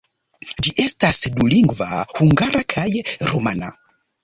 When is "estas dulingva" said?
0.83-2.01